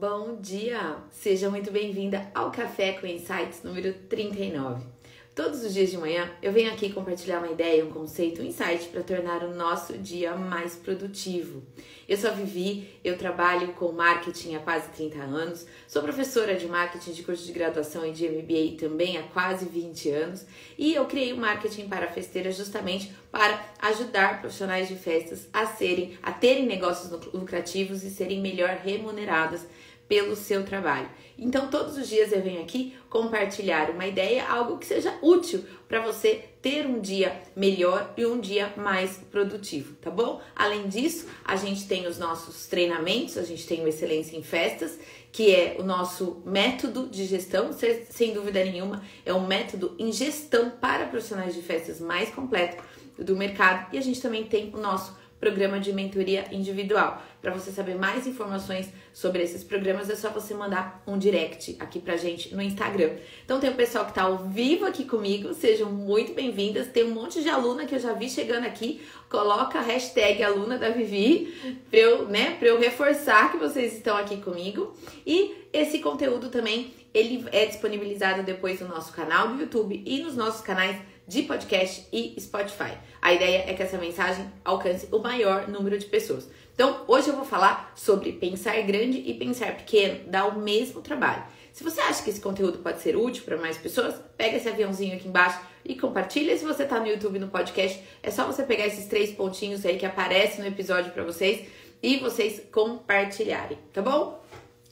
[0.00, 0.98] Bom dia!
[1.10, 4.86] Seja muito bem-vinda ao Café com Insights número 39.
[5.34, 8.88] Todos os dias de manhã eu venho aqui compartilhar uma ideia, um conceito, um insight
[8.88, 11.62] para tornar o nosso dia mais produtivo.
[12.08, 16.66] Eu sou a Vivi, eu trabalho com marketing há quase 30 anos, sou professora de
[16.66, 20.44] marketing de curso de graduação e de MBA também há quase 20 anos
[20.76, 26.18] e eu criei o marketing para festeiras justamente para ajudar profissionais de festas a serem,
[26.20, 29.64] a terem negócios lucrativos e serem melhor remuneradas
[30.08, 31.08] pelo seu trabalho.
[31.38, 36.00] Então, todos os dias eu venho aqui compartilhar uma ideia, algo que seja útil para
[36.00, 40.40] você ter um dia melhor e um dia mais produtivo, tá bom?
[40.56, 44.98] Além disso, a gente tem os nossos treinamentos, a gente tem o Excelência em Festas,
[45.30, 47.70] que é o nosso método de gestão,
[48.10, 52.82] sem dúvida nenhuma, é um método em gestão para profissionais de festas mais completo
[53.16, 53.94] do mercado.
[53.94, 57.22] E a gente também tem o nosso programa de mentoria individual.
[57.40, 62.00] Para você saber mais informações sobre esses programas, é só você mandar um direct aqui
[62.00, 63.16] pra gente no Instagram.
[63.44, 66.88] Então tem o pessoal que tá ao vivo aqui comigo, sejam muito bem-vindas.
[66.88, 69.00] Tem um monte de aluna que eu já vi chegando aqui.
[69.28, 74.38] Coloca a hashtag aluna da Vivi pra eu, né, eu reforçar que vocês estão aqui
[74.38, 74.94] comigo.
[75.26, 80.34] E esse conteúdo também, ele é disponibilizado depois no nosso canal do YouTube e nos
[80.34, 80.96] nossos canais
[81.28, 82.96] de podcast e Spotify.
[83.20, 86.48] A ideia é que essa mensagem alcance o maior número de pessoas.
[86.74, 91.44] Então, hoje eu vou falar sobre pensar grande e pensar pequeno dá o mesmo trabalho.
[91.70, 95.16] Se você acha que esse conteúdo pode ser útil para mais pessoas, pega esse aviãozinho
[95.16, 96.56] aqui embaixo e compartilha.
[96.56, 99.98] Se você está no YouTube, no podcast, é só você pegar esses três pontinhos aí
[99.98, 101.68] que aparecem no episódio para vocês
[102.02, 104.42] e vocês compartilharem, tá bom?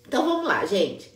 [0.07, 1.11] Então vamos lá, gente.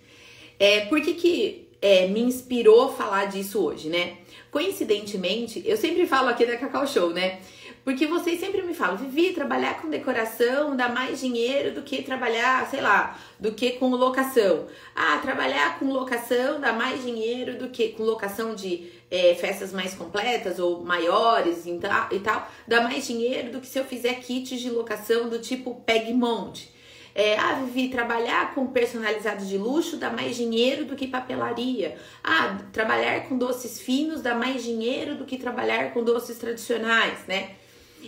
[0.58, 4.18] É, por que, que é, me inspirou falar disso hoje, né?
[4.50, 7.40] Coincidentemente, eu sempre falo aqui da Cacau Show, né?
[7.84, 12.68] Porque vocês sempre me falam, Vivi, trabalhar com decoração dá mais dinheiro do que trabalhar,
[12.68, 14.66] sei lá, do que com locação.
[14.94, 19.94] Ah, trabalhar com locação dá mais dinheiro do que com locação de é, festas mais
[19.94, 21.78] completas ou maiores e
[22.20, 26.12] tal, dá mais dinheiro do que se eu fizer kits de locação do tipo Peg
[26.12, 26.79] Monte.
[27.14, 31.96] É, ah, Vivi, trabalhar com personalizados de luxo dá mais dinheiro do que papelaria.
[32.22, 37.52] Ah, trabalhar com doces finos dá mais dinheiro do que trabalhar com doces tradicionais, né?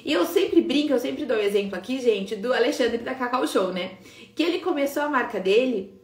[0.05, 3.47] E eu sempre brinco, eu sempre dou o exemplo aqui, gente, do Alexandre da Cacau
[3.47, 3.93] Show, né?
[4.35, 6.01] Que ele começou a marca dele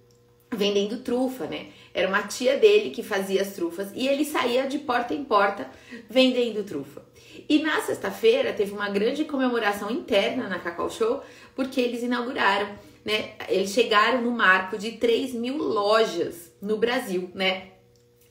[0.53, 1.69] vendendo trufa, né?
[1.94, 5.69] Era uma tia dele que fazia as trufas e ele saía de porta em porta
[6.09, 7.03] vendendo trufa.
[7.48, 11.22] E na sexta-feira teve uma grande comemoração interna na Cacau Show
[11.54, 12.69] porque eles inauguraram
[13.04, 13.34] né?
[13.48, 17.72] Eles chegaram no marco de 3 mil lojas no Brasil, né?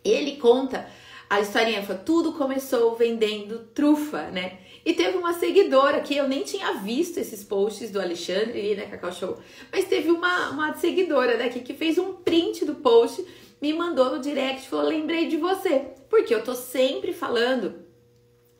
[0.03, 0.87] Ele conta
[1.29, 4.59] a historinha, foi, tudo começou vendendo trufa, né?
[4.85, 9.11] E teve uma seguidora que eu nem tinha visto esses posts do Alexandre né, Cacau
[9.11, 9.37] Show,
[9.69, 13.25] mas teve uma, uma seguidora daqui que fez um print do post,
[13.61, 17.86] me mandou no direct falou: lembrei de você, porque eu tô sempre falando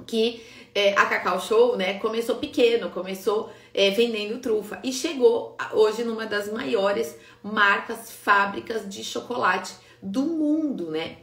[0.06, 0.44] que
[0.76, 4.80] é, a Cacau Show, né, começou pequeno, começou é, vendendo trufa.
[4.84, 11.18] E chegou hoje numa das maiores marcas, fábricas de chocolate do mundo, né?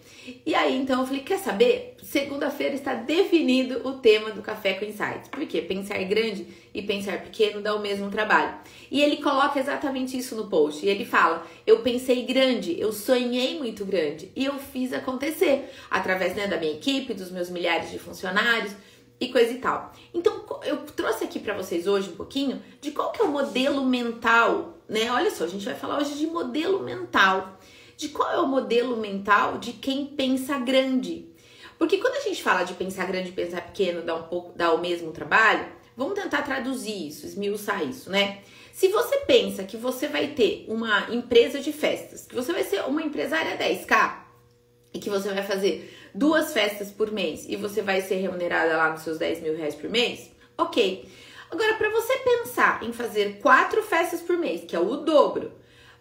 [0.45, 1.97] E aí então eu falei, quer saber?
[2.03, 5.29] Segunda-feira está definido o tema do Café com Insights.
[5.29, 5.63] Por quê?
[5.63, 8.55] Pensar grande e pensar pequeno dá o mesmo trabalho.
[8.91, 10.85] E ele coloca exatamente isso no post.
[10.85, 16.35] E ele fala: "Eu pensei grande, eu sonhei muito grande e eu fiz acontecer através
[16.35, 18.73] né, da minha equipe, dos meus milhares de funcionários
[19.21, 19.93] e coisa e tal.
[20.13, 23.85] Então, eu trouxe aqui para vocês hoje um pouquinho de qual que é o modelo
[23.85, 25.11] mental, né?
[25.11, 27.59] Olha só, a gente vai falar hoje de modelo mental.
[27.97, 31.29] De qual é o modelo mental de quem pensa grande?
[31.79, 34.73] Porque quando a gente fala de pensar grande e pensar pequeno dá um pouco, dá
[34.73, 35.67] o mesmo trabalho,
[35.97, 38.43] vamos tentar traduzir isso, esmiuçar isso, né?
[38.73, 42.85] Se você pensa que você vai ter uma empresa de festas, que você vai ser
[42.85, 44.25] uma empresária 10K
[44.93, 48.91] e que você vai fazer duas festas por mês e você vai ser remunerada lá
[48.91, 51.09] nos seus 10 mil reais por mês, ok.
[51.51, 55.53] Agora, para você pensar em fazer quatro festas por mês, que é o dobro,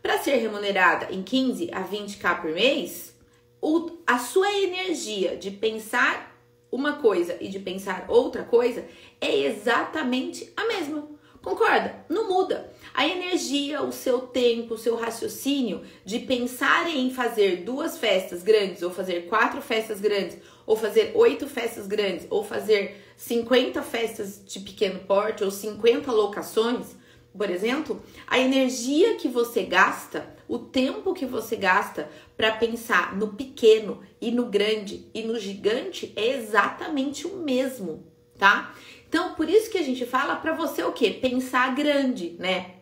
[0.04, 3.16] para ser remunerada em 15 a 20k por mês,
[3.62, 6.38] o, a sua energia de pensar
[6.70, 8.86] uma coisa e de pensar outra coisa
[9.22, 11.08] é exatamente a mesma.
[11.42, 12.06] Concorda?
[12.10, 12.74] Não muda.
[12.94, 18.82] A energia, o seu tempo, o seu raciocínio de pensar em fazer duas festas grandes,
[18.82, 24.60] ou fazer quatro festas grandes, ou fazer oito festas grandes, ou fazer 50 festas de
[24.60, 26.96] pequeno porte, ou 50 locações,
[27.38, 33.30] por exemplo, a energia que você gasta, o tempo que você gasta para pensar no
[33.30, 38.06] pequeno e no grande e no gigante é exatamente o mesmo,
[38.38, 38.74] tá?
[39.08, 41.10] Então, por isso que a gente fala para você o quê?
[41.10, 42.76] Pensar grande, né?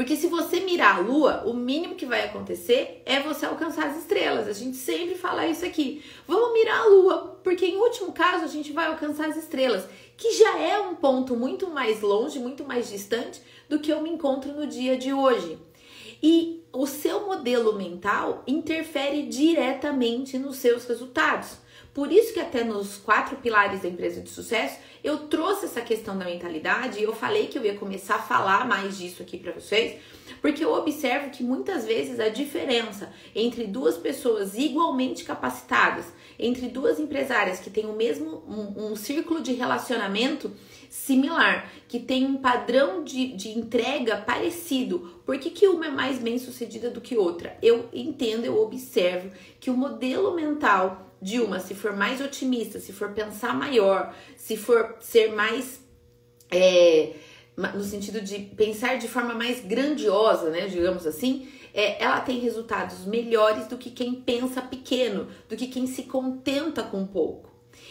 [0.00, 3.98] Porque se você mirar a lua, o mínimo que vai acontecer é você alcançar as
[3.98, 4.48] estrelas.
[4.48, 6.02] A gente sempre fala isso aqui.
[6.26, 9.86] Vamos mirar a lua, porque em último caso a gente vai alcançar as estrelas,
[10.20, 13.40] que já é um ponto muito mais longe, muito mais distante
[13.70, 15.58] do que eu me encontro no dia de hoje.
[16.22, 21.56] E o seu modelo mental interfere diretamente nos seus resultados.
[21.92, 26.16] Por isso que até nos quatro pilares da empresa de sucesso, eu trouxe essa questão
[26.16, 29.52] da mentalidade e eu falei que eu ia começar a falar mais disso aqui para
[29.52, 30.00] vocês,
[30.40, 36.06] porque eu observo que muitas vezes a diferença entre duas pessoas igualmente capacitadas,
[36.38, 40.50] entre duas empresárias que têm o mesmo um, um círculo de relacionamento
[40.88, 46.18] similar, que tem um padrão de, de entrega parecido, por que, que uma é mais
[46.18, 47.56] bem sucedida do que outra?
[47.62, 52.92] Eu entendo, eu observo que o modelo mental de uma, se for mais otimista, se
[52.92, 55.80] for pensar maior, se for ser mais.
[56.50, 57.12] É,
[57.56, 63.04] no sentido de pensar de forma mais grandiosa, né, digamos assim, é, ela tem resultados
[63.04, 67.50] melhores do que quem pensa pequeno, do que quem se contenta com pouco.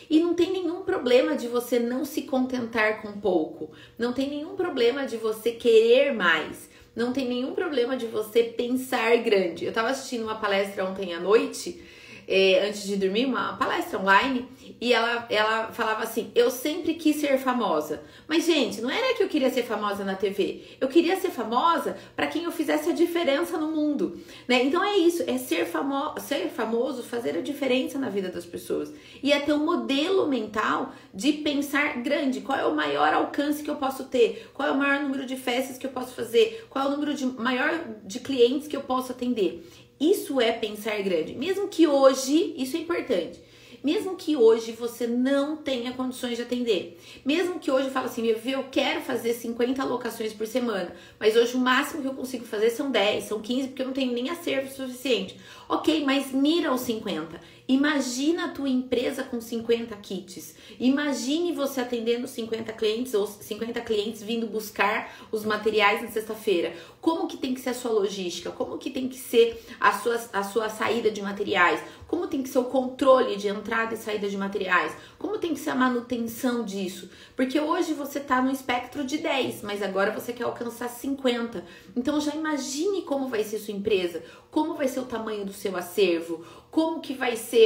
[0.09, 4.55] E não tem nenhum problema de você não se contentar com pouco, não tem nenhum
[4.55, 9.65] problema de você querer mais, não tem nenhum problema de você pensar grande.
[9.65, 11.81] Eu estava assistindo uma palestra ontem à noite
[12.29, 14.47] é, antes de dormir, uma palestra online,
[14.79, 18.03] e ela, ela falava assim: Eu sempre quis ser famosa.
[18.27, 20.63] Mas, gente, não era que eu queria ser famosa na TV.
[20.79, 24.19] Eu queria ser famosa para quem eu fizesse a diferença no mundo.
[24.47, 24.63] Né?
[24.63, 28.93] Então é isso: é ser, famo ser famoso, fazer a diferença na vida das pessoas.
[29.23, 33.69] E é ter um modelo mental de pensar grande: qual é o maior alcance que
[33.71, 34.51] eu posso ter?
[34.53, 36.67] Qual é o maior número de festas que eu posso fazer?
[36.69, 37.71] Qual é o número de maior
[38.05, 39.65] de clientes que eu posso atender?
[39.99, 41.35] Isso é pensar grande.
[41.35, 43.41] Mesmo que hoje, isso é importante.
[43.83, 46.99] Mesmo que hoje você não tenha condições de atender.
[47.25, 51.55] Mesmo que hoje eu fale assim, eu quero fazer 50 locações por semana, mas hoje
[51.55, 54.29] o máximo que eu consigo fazer são 10, são 15, porque eu não tenho nem
[54.29, 55.37] acervo suficiente.
[55.69, 57.39] Ok, mas mira os 50.
[57.69, 60.55] Imagina a tua empresa com 50 kits.
[60.79, 66.73] Imagine você atendendo 50 clientes ou 50 clientes vindo buscar os materiais na sexta-feira.
[66.99, 68.49] Como que tem que ser a sua logística?
[68.49, 71.79] Como que tem que ser a sua, a sua saída de materiais?
[72.07, 74.91] Como tem que ser o controle de entrada e saída de materiais?
[75.19, 77.07] Como tem que ser a manutenção disso?
[77.35, 81.63] Porque hoje você está no espectro de 10, mas agora você quer alcançar 50.
[81.95, 85.77] Então já imagine como vai ser sua empresa, como vai ser o tamanho do seu
[85.77, 87.58] acervo, como que vai ser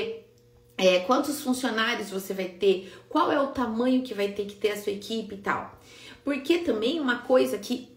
[0.78, 4.72] é, quantos funcionários você vai ter, qual é o tamanho que vai ter que ter
[4.72, 5.80] a sua equipe e tal.
[6.24, 7.94] Porque também uma coisa que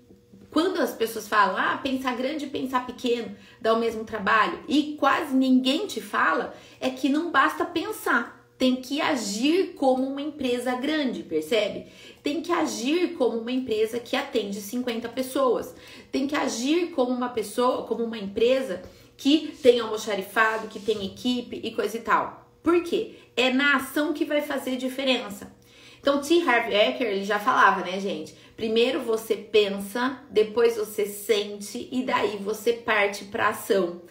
[0.51, 4.97] quando as pessoas falam, ah, pensar grande e pensar pequeno dá o mesmo trabalho, e
[4.99, 10.75] quase ninguém te fala, é que não basta pensar, tem que agir como uma empresa
[10.77, 11.87] grande, percebe?
[12.23, 15.75] Tem que agir como uma empresa que atende 50 pessoas,
[16.11, 18.83] tem que agir como uma pessoa, como uma empresa
[19.17, 22.51] que tem almoxarifado, que tem equipe e coisa e tal.
[22.63, 23.15] Por quê?
[23.37, 25.55] É na ação que vai fazer diferença.
[26.01, 26.41] Então, T.
[26.49, 28.35] Harv Eker, ele já falava, né, gente?
[28.57, 34.03] Primeiro você pensa, depois você sente e daí você parte para ação.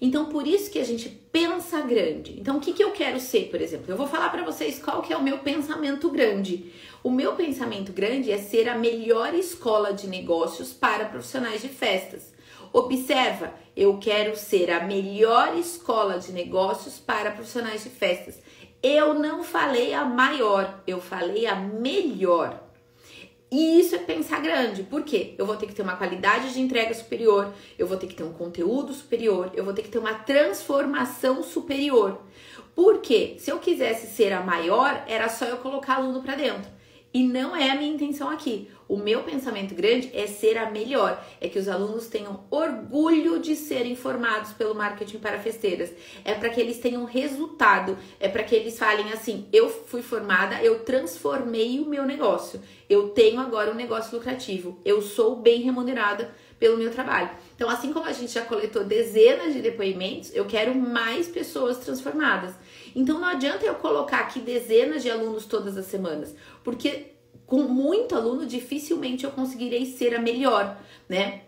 [0.00, 2.38] Então, por isso que a gente pensa grande.
[2.38, 3.86] Então, o que, que eu quero ser, por exemplo?
[3.88, 6.72] Eu vou falar para vocês qual que é o meu pensamento grande.
[7.02, 12.33] O meu pensamento grande é ser a melhor escola de negócios para profissionais de festas.
[12.76, 18.40] Observa, eu quero ser a melhor escola de negócios para profissionais de festas.
[18.82, 22.60] Eu não falei a maior, eu falei a melhor.
[23.48, 25.36] E isso é pensar grande, por quê?
[25.38, 28.24] Eu vou ter que ter uma qualidade de entrega superior, eu vou ter que ter
[28.24, 32.22] um conteúdo superior, eu vou ter que ter uma transformação superior.
[32.74, 36.73] Porque se eu quisesse ser a maior, era só eu colocar aluno para dentro.
[37.14, 38.68] E não é a minha intenção aqui.
[38.88, 43.54] O meu pensamento grande é ser a melhor, é que os alunos tenham orgulho de
[43.54, 45.92] serem formados pelo marketing para festeiras.
[46.24, 50.60] É para que eles tenham resultado, é para que eles falem assim: eu fui formada,
[50.60, 56.34] eu transformei o meu negócio, eu tenho agora um negócio lucrativo, eu sou bem remunerada
[56.58, 57.30] pelo meu trabalho.
[57.54, 62.54] Então, assim como a gente já coletou dezenas de depoimentos, eu quero mais pessoas transformadas.
[62.94, 67.14] Então não adianta eu colocar aqui dezenas de alunos todas as semanas, porque
[67.46, 71.42] com muito aluno dificilmente eu conseguirei ser a melhor, né?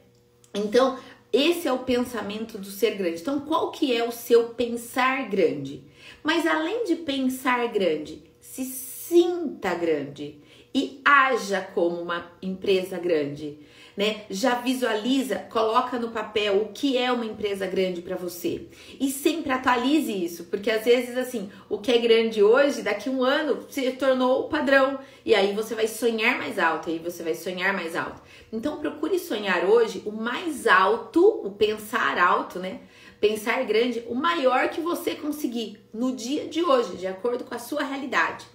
[0.54, 0.98] Então,
[1.32, 3.20] esse é o pensamento do ser grande.
[3.20, 5.84] Então, qual que é o seu pensar grande?
[6.22, 10.40] Mas além de pensar grande, se sinta grande
[10.74, 13.58] e haja como uma empresa grande.
[13.96, 14.24] Né?
[14.28, 18.66] Já visualiza, coloca no papel o que é uma empresa grande para você.
[19.00, 23.24] E sempre atualize isso, porque às vezes assim, o que é grande hoje, daqui um
[23.24, 24.98] ano se tornou o padrão.
[25.24, 28.20] E aí você vai sonhar mais alto, aí você vai sonhar mais alto.
[28.52, 32.80] Então procure sonhar hoje o mais alto, o pensar alto, né?
[33.18, 37.58] Pensar grande, o maior que você conseguir no dia de hoje, de acordo com a
[37.58, 38.46] sua realidade.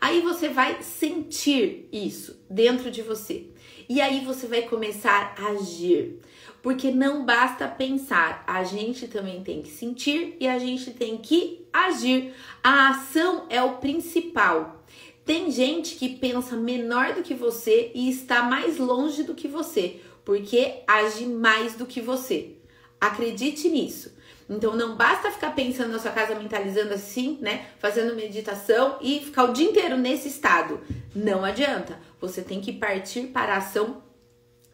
[0.00, 3.46] Aí você vai sentir isso dentro de você.
[3.88, 6.20] E aí você vai começar a agir.
[6.62, 11.64] Porque não basta pensar, a gente também tem que sentir e a gente tem que
[11.72, 12.34] agir.
[12.62, 14.84] A ação é o principal.
[15.24, 20.00] Tem gente que pensa menor do que você e está mais longe do que você,
[20.24, 22.56] porque age mais do que você.
[23.00, 24.15] Acredite nisso.
[24.48, 27.66] Então não basta ficar pensando na sua casa, mentalizando assim, né?
[27.78, 30.80] Fazendo meditação e ficar o dia inteiro nesse estado.
[31.14, 31.98] Não adianta.
[32.20, 34.02] Você tem que partir para a ação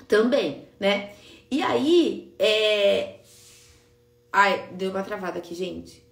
[0.06, 1.12] também, né?
[1.50, 3.16] E aí, é.
[4.30, 6.04] Ai, deu uma travada aqui, gente.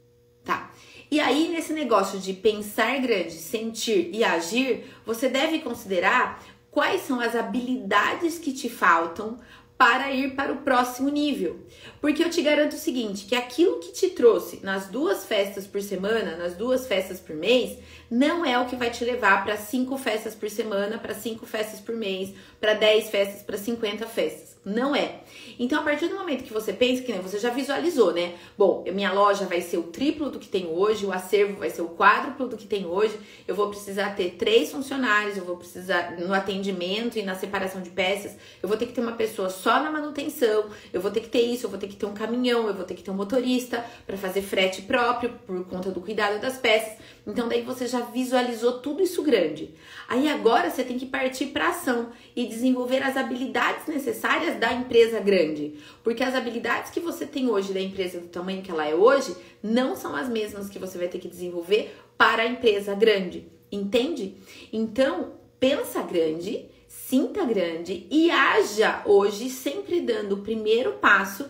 [0.45, 0.73] Tá.
[1.11, 7.21] E aí, nesse negócio de pensar grande, sentir e agir, você deve considerar quais são
[7.21, 9.41] as habilidades que te faltam
[9.81, 11.59] para ir para o próximo nível.
[12.03, 15.81] Porque eu te garanto o seguinte, que aquilo que te trouxe nas duas festas por
[15.81, 17.79] semana, nas duas festas por mês,
[18.11, 21.81] não é o que vai te levar para cinco festas por semana, para cinco festas
[21.81, 24.50] por mês, para 10 festas, para 50 festas.
[24.63, 25.21] Não é.
[25.59, 28.35] Então, a partir do momento que você pensa que né, você já visualizou, né?
[28.59, 31.81] Bom, minha loja vai ser o triplo do que tem hoje, o acervo vai ser
[31.81, 33.19] o quádruplo do que tem hoje.
[33.49, 37.89] Eu vou precisar ter três funcionários, eu vou precisar no atendimento e na separação de
[37.89, 41.29] peças, eu vou ter que ter uma pessoa só na manutenção, eu vou ter que
[41.31, 43.15] ter isso, eu vou ter que ter um caminhão, eu vou ter que ter um
[43.15, 46.99] motorista para fazer frete próprio por conta do cuidado das peças.
[47.27, 49.75] Então daí você já visualizou tudo isso grande.
[50.07, 55.21] Aí agora você tem que partir para ação e desenvolver as habilidades necessárias da empresa
[55.21, 58.95] grande, porque as habilidades que você tem hoje da empresa do tamanho que ela é
[58.95, 63.47] hoje não são as mesmas que você vai ter que desenvolver para a empresa grande,
[63.71, 64.37] entende?
[64.73, 71.47] Então, pensa grande, sinta grande e haja hoje sempre dando o primeiro passo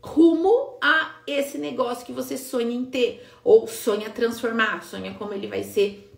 [0.00, 5.48] rumo a esse negócio que você sonha em ter ou sonha transformar, sonha como ele
[5.48, 6.10] vai ser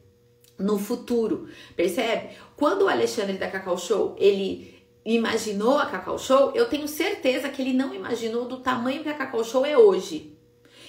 [0.59, 1.49] no futuro.
[1.77, 2.31] Percebe?
[2.57, 4.78] Quando o Alexandre da Cacau Show, ele
[5.15, 9.15] imaginou a Cacau Show, eu tenho certeza que ele não imaginou do tamanho que a
[9.15, 10.37] Cacau Show é hoje.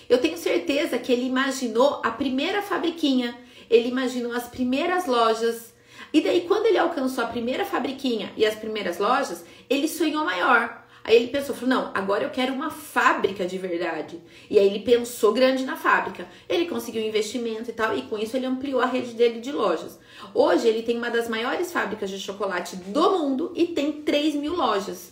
[0.09, 3.37] Eu tenho certeza que ele imaginou a primeira fabriquinha,
[3.69, 5.73] ele imaginou as primeiras lojas.
[6.11, 10.83] E daí, quando ele alcançou a primeira fabriquinha e as primeiras lojas, ele sonhou maior.
[11.09, 14.21] Aí ele pensou, falou, não, agora eu quero uma fábrica de verdade.
[14.47, 16.27] E aí ele pensou grande na fábrica.
[16.47, 19.97] Ele conseguiu investimento e tal, e com isso ele ampliou a rede dele de lojas.
[20.35, 24.55] Hoje ele tem uma das maiores fábricas de chocolate do mundo e tem 3 mil
[24.55, 25.11] lojas.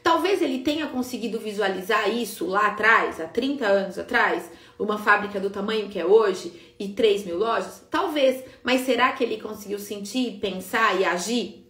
[0.00, 5.50] Talvez ele tenha conseguido visualizar isso lá atrás, há 30 anos atrás, uma fábrica do
[5.50, 7.82] tamanho que é hoje e 3 mil lojas?
[7.90, 11.66] Talvez, mas será que ele conseguiu sentir, pensar e agir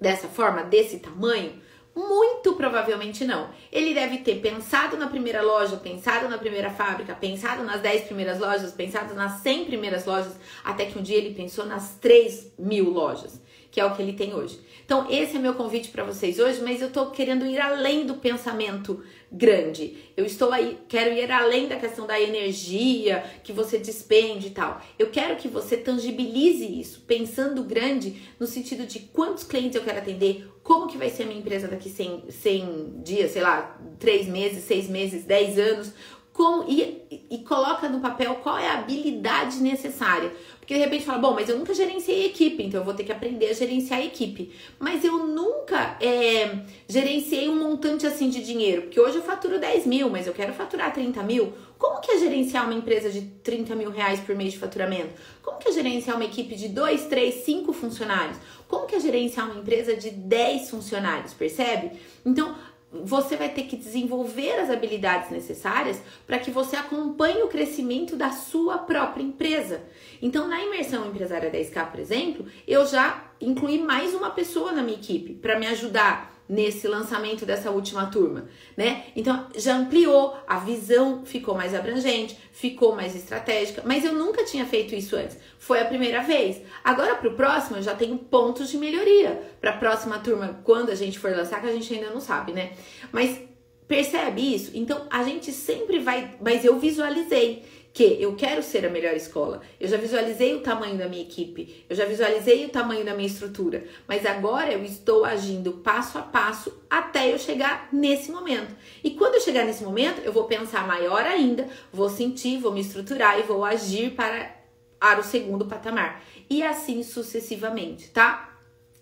[0.00, 1.62] dessa forma, desse tamanho?
[1.94, 3.50] Muito provavelmente não.
[3.70, 8.40] Ele deve ter pensado na primeira loja, pensado na primeira fábrica, pensado nas 10 primeiras
[8.40, 10.34] lojas, pensado nas 100 primeiras lojas,
[10.64, 14.14] até que um dia ele pensou nas 3 mil lojas, que é o que ele
[14.14, 14.58] tem hoje.
[14.84, 18.14] Então, esse é meu convite para vocês hoje, mas eu tô querendo ir além do
[18.14, 19.02] pensamento
[19.34, 19.96] grande.
[20.16, 24.80] Eu estou aí, quero ir além da questão da energia que você despende e tal.
[24.98, 29.98] Eu quero que você tangibilize isso, pensando grande no sentido de quantos clientes eu quero
[29.98, 34.28] atender, como que vai ser a minha empresa daqui 100, 100 dias, sei lá, 3
[34.28, 35.92] meses, 6 meses, 10 anos,
[36.34, 40.32] com, e, e coloca no papel qual é a habilidade necessária.
[40.58, 43.12] Porque de repente fala, bom, mas eu nunca gerenciei equipe, então eu vou ter que
[43.12, 44.50] aprender a gerenciar a equipe.
[44.78, 49.86] Mas eu nunca é, gerenciei um montante assim de dinheiro, porque hoje eu faturo 10
[49.86, 51.52] mil, mas eu quero faturar 30 mil.
[51.78, 55.10] Como que é gerenciar uma empresa de 30 mil reais por mês de faturamento?
[55.42, 58.38] Como que é gerenciar uma equipe de 2, 3, 5 funcionários?
[58.66, 61.92] Como que é gerenciar uma empresa de 10 funcionários, percebe?
[62.24, 62.56] Então,
[63.02, 68.30] você vai ter que desenvolver as habilidades necessárias para que você acompanhe o crescimento da
[68.30, 69.82] sua própria empresa.
[70.22, 74.96] Então, na imersão empresária 10K, por exemplo, eu já incluí mais uma pessoa na minha
[74.96, 78.46] equipe para me ajudar nesse lançamento dessa última turma,
[78.76, 79.04] né?
[79.16, 84.66] Então já ampliou, a visão ficou mais abrangente, ficou mais estratégica, mas eu nunca tinha
[84.66, 85.38] feito isso antes.
[85.58, 86.60] Foi a primeira vez.
[86.82, 89.42] Agora para o próximo eu já tenho pontos de melhoria.
[89.60, 92.52] Para a próxima turma, quando a gente for lançar, que a gente ainda não sabe,
[92.52, 92.72] né?
[93.10, 93.40] Mas
[93.86, 94.70] Percebe isso?
[94.74, 99.62] Então a gente sempre vai, mas eu visualizei que eu quero ser a melhor escola.
[99.78, 103.28] Eu já visualizei o tamanho da minha equipe, eu já visualizei o tamanho da minha
[103.28, 108.74] estrutura, mas agora eu estou agindo passo a passo até eu chegar nesse momento.
[109.02, 112.80] E quando eu chegar nesse momento, eu vou pensar maior ainda, vou sentir, vou me
[112.80, 114.56] estruturar e vou agir para,
[114.98, 116.20] para o segundo patamar.
[116.50, 118.53] E assim sucessivamente, tá?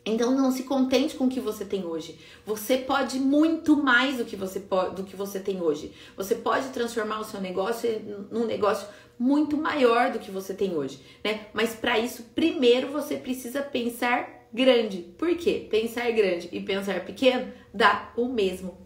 [0.05, 2.19] Então não se contente com o que você tem hoje.
[2.45, 5.93] Você pode muito mais do que você pode, do que você tem hoje.
[6.17, 7.89] Você pode transformar o seu negócio
[8.31, 8.87] num negócio
[9.19, 11.47] muito maior do que você tem hoje, né?
[11.53, 14.99] Mas para isso, primeiro você precisa pensar grande.
[15.17, 15.69] Por quê?
[15.71, 18.77] Pensar grande e pensar pequeno dá o mesmo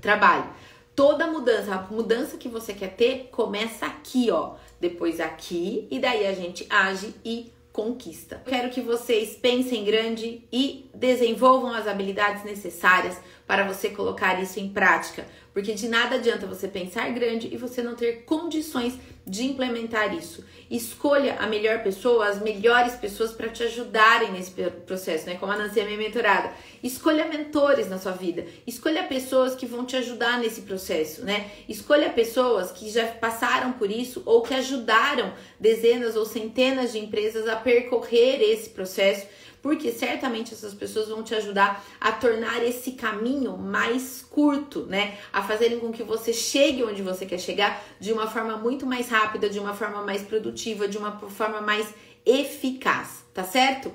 [0.00, 0.48] trabalho.
[0.94, 6.26] Toda mudança, a mudança que você quer ter começa aqui, ó, depois aqui e daí
[6.26, 8.40] a gente age e conquista.
[8.46, 14.68] Quero que vocês pensem grande e desenvolvam as habilidades necessárias para você colocar isso em
[14.68, 20.14] prática, porque de nada adianta você pensar grande e você não ter condições de implementar
[20.14, 20.44] isso.
[20.70, 24.52] Escolha a melhor pessoa, as melhores pessoas para te ajudarem nesse
[24.86, 25.36] processo, né?
[25.36, 26.52] Como a Nancy é minha mentorada.
[26.82, 28.44] Escolha mentores na sua vida.
[28.66, 31.50] Escolha pessoas que vão te ajudar nesse processo, né?
[31.68, 37.48] Escolha pessoas que já passaram por isso ou que ajudaram dezenas ou centenas de empresas
[37.48, 39.26] a percorrer esse processo
[39.62, 45.18] porque certamente essas pessoas vão te ajudar a tornar esse caminho mais curto, né?
[45.32, 49.08] A fazerem com que você chegue onde você quer chegar de uma forma muito mais
[49.08, 51.92] rápida, de uma forma mais produtiva, de uma forma mais
[52.24, 53.92] eficaz, tá certo?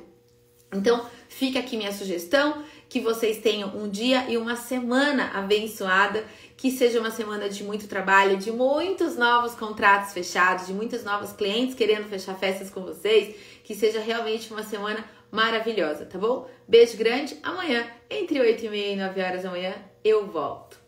[0.73, 6.25] Então, fica aqui minha sugestão que vocês tenham um dia e uma semana abençoada,
[6.55, 11.31] que seja uma semana de muito trabalho, de muitos novos contratos fechados, de muitos novos
[11.33, 16.49] clientes querendo fechar festas com vocês, que seja realmente uma semana maravilhosa, tá bom?
[16.67, 17.37] Beijo grande.
[17.41, 19.73] Amanhã, entre 8 e meia e 9 horas da manhã,
[20.03, 20.80] eu volto.